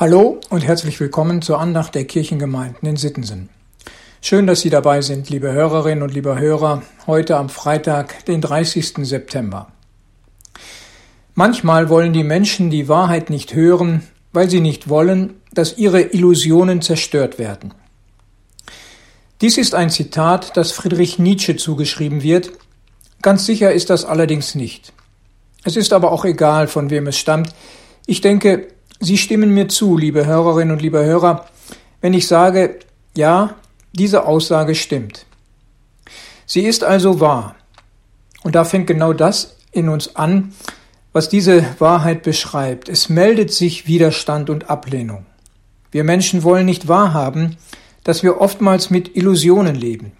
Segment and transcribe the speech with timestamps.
[0.00, 3.50] Hallo und herzlich willkommen zur Andacht der Kirchengemeinden in Sittensen.
[4.22, 9.06] Schön, dass Sie dabei sind, liebe Hörerinnen und lieber Hörer, heute am Freitag, den 30.
[9.06, 9.70] September.
[11.34, 14.02] Manchmal wollen die Menschen die Wahrheit nicht hören,
[14.32, 17.74] weil sie nicht wollen, dass ihre Illusionen zerstört werden.
[19.42, 22.52] Dies ist ein Zitat, das Friedrich Nietzsche zugeschrieben wird.
[23.20, 24.94] Ganz sicher ist das allerdings nicht.
[25.62, 27.54] Es ist aber auch egal, von wem es stammt.
[28.06, 28.68] Ich denke,
[29.02, 31.46] Sie stimmen mir zu, liebe Hörerinnen und liebe Hörer,
[32.02, 32.80] wenn ich sage,
[33.16, 33.54] ja,
[33.92, 35.24] diese Aussage stimmt.
[36.44, 37.54] Sie ist also wahr.
[38.42, 40.52] Und da fängt genau das in uns an,
[41.14, 42.90] was diese Wahrheit beschreibt.
[42.90, 45.24] Es meldet sich Widerstand und Ablehnung.
[45.90, 47.56] Wir Menschen wollen nicht wahrhaben,
[48.04, 50.12] dass wir oftmals mit Illusionen leben.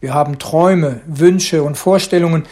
[0.00, 2.46] Wir haben Träume, Wünsche und Vorstellungen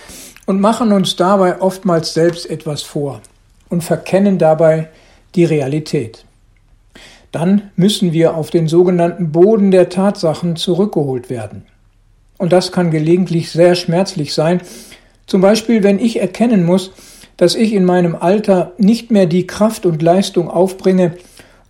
[0.46, 3.21] und machen uns dabei oftmals selbst etwas vor
[3.69, 4.91] und verkennen dabei
[5.37, 6.25] die Realität.
[7.33, 11.66] Dann müssen wir auf den sogenannten Boden der Tatsachen zurückgeholt werden.
[12.38, 14.60] Und das kann gelegentlich sehr schmerzlich sein,
[15.27, 16.93] zum Beispiel wenn ich erkennen muss,
[17.37, 21.16] dass ich in meinem Alter nicht mehr die Kraft und Leistung aufbringe,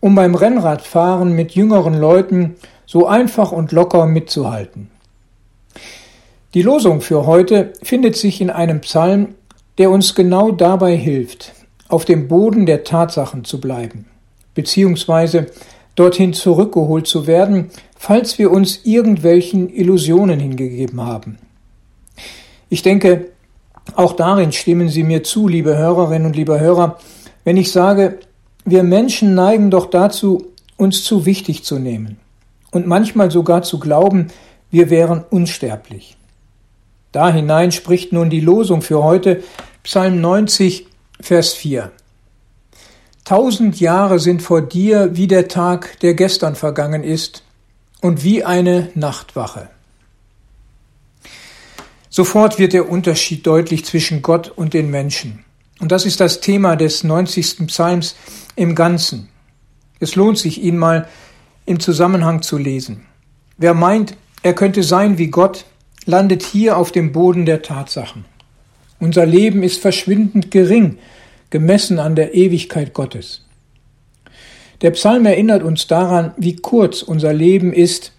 [0.01, 4.91] um beim Rennradfahren mit jüngeren Leuten so einfach und locker mitzuhalten.
[6.55, 9.35] Die Losung für heute findet sich in einem Psalm,
[9.79, 11.53] der uns genau dabei hilft,
[11.89, 14.07] auf dem Boden der Tatsachen zu bleiben,
[14.55, 15.47] beziehungsweise
[15.95, 21.39] dorthin zurückgeholt zu werden, falls wir uns irgendwelchen Illusionen hingegeben haben.
[22.69, 23.29] Ich denke,
[23.95, 26.99] auch darin stimmen Sie mir zu, liebe Hörerinnen und liebe Hörer,
[27.45, 28.19] wenn ich sage,
[28.65, 32.19] wir Menschen neigen doch dazu, uns zu wichtig zu nehmen
[32.73, 34.29] und manchmal sogar zu glauben,
[34.71, 36.17] wir wären unsterblich.
[37.13, 39.43] Da hinein spricht nun die Losung für heute,
[39.85, 40.87] Psalm 90,
[41.21, 41.91] Vers 4.
[43.25, 47.43] Tausend Jahre sind vor dir wie der Tag, der gestern vergangen ist,
[48.01, 49.69] und wie eine Nachtwache.
[52.09, 55.45] Sofort wird der Unterschied deutlich zwischen Gott und den Menschen.
[55.81, 57.67] Und das ist das Thema des 90.
[57.67, 58.15] Psalms
[58.55, 59.29] im Ganzen.
[60.01, 61.09] Es lohnt sich, ihn mal
[61.65, 63.07] im Zusammenhang zu lesen.
[63.59, 65.65] Wer meint, er könnte sein wie Gott,
[66.05, 68.25] landet hier auf dem Boden der Tatsachen.
[68.99, 70.99] Unser Leben ist verschwindend gering,
[71.51, 73.45] gemessen an der Ewigkeit Gottes.
[74.83, 78.13] Der Psalm erinnert uns daran, wie kurz unser Leben ist,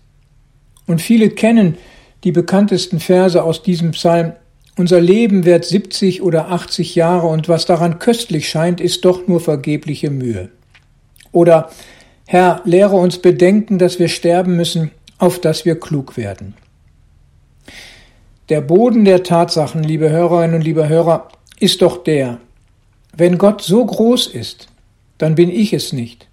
[0.87, 1.77] und viele kennen
[2.23, 4.33] die bekanntesten Verse aus diesem Psalm.
[4.77, 9.41] Unser Leben währt 70 oder 80 Jahre und was daran köstlich scheint, ist doch nur
[9.41, 10.49] vergebliche Mühe.
[11.31, 11.69] Oder
[12.25, 16.55] Herr, lehre uns bedenken, dass wir sterben müssen, auf dass wir klug werden.
[18.49, 21.27] Der Boden der Tatsachen, liebe Hörerinnen und liebe Hörer,
[21.59, 22.39] ist doch der,
[23.11, 24.69] wenn Gott so groß ist,
[25.17, 26.27] dann bin ich es nicht.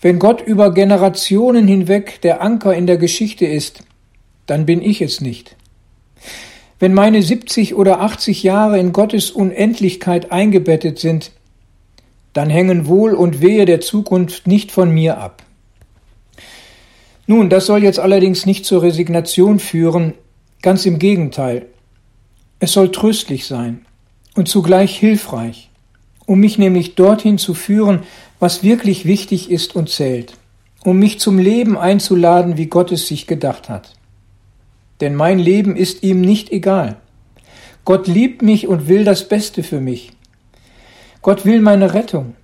[0.00, 3.82] Wenn Gott über Generationen hinweg der Anker in der Geschichte ist,
[4.46, 5.56] dann bin ich es nicht.
[6.78, 11.32] Wenn meine 70 oder 80 Jahre in Gottes Unendlichkeit eingebettet sind,
[12.32, 15.42] dann hängen Wohl und Wehe der Zukunft nicht von mir ab.
[17.26, 20.14] Nun, das soll jetzt allerdings nicht zur Resignation führen,
[20.60, 21.66] Ganz im Gegenteil.
[22.58, 23.86] Es soll tröstlich sein
[24.34, 25.70] und zugleich hilfreich,
[26.26, 28.00] um mich nämlich dorthin zu führen,
[28.40, 30.34] was wirklich wichtig ist und zählt,
[30.82, 33.94] um mich zum Leben einzuladen, wie Gott es sich gedacht hat.
[35.00, 36.96] Denn mein Leben ist ihm nicht egal.
[37.84, 40.10] Gott liebt mich und will das Beste für mich.
[41.22, 42.34] Gott will meine Rettung,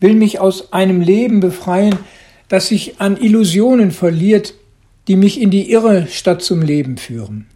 [0.00, 1.98] will mich aus einem Leben befreien,
[2.48, 4.54] das sich an Illusionen verliert,
[5.08, 7.46] die mich in die Irre statt zum Leben führen.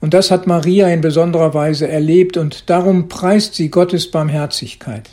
[0.00, 5.08] Und das hat Maria in besonderer Weise erlebt und darum preist sie Gottes Barmherzigkeit.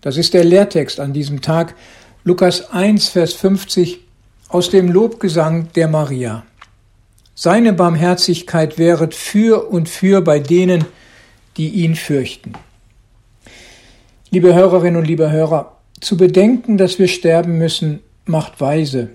[0.00, 1.74] Das ist der Lehrtext an diesem Tag,
[2.22, 4.00] Lukas 1, Vers 50
[4.48, 6.44] aus dem Lobgesang der Maria.
[7.34, 10.84] Seine Barmherzigkeit wäret für und für bei denen,
[11.56, 12.52] die ihn fürchten.
[14.30, 19.10] Liebe Hörerinnen und liebe Hörer, zu bedenken, dass wir sterben müssen, macht weise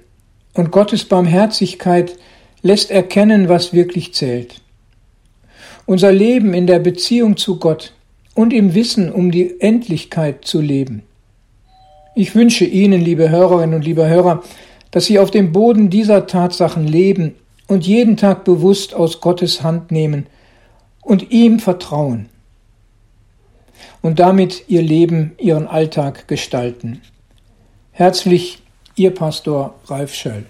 [0.59, 2.17] und Gottes Barmherzigkeit
[2.61, 4.61] lässt erkennen, was wirklich zählt.
[5.85, 7.94] Unser Leben in der Beziehung zu Gott
[8.35, 11.03] und im Wissen um die Endlichkeit zu leben.
[12.13, 14.44] Ich wünsche Ihnen, liebe Hörerinnen und liebe Hörer,
[14.91, 17.35] dass Sie auf dem Boden dieser Tatsachen leben
[17.67, 20.25] und jeden Tag bewusst aus Gottes Hand nehmen
[21.01, 22.27] und ihm vertrauen
[24.01, 27.01] und damit Ihr Leben, Ihren Alltag gestalten.
[27.94, 28.61] Herzlich
[28.99, 30.43] Ihr Pastor Ralf Schöll.